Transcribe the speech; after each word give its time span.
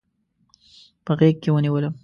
په 1.05 1.11
غېږ 1.19 1.35
کې 1.43 1.49
ونیولم. 1.53 1.93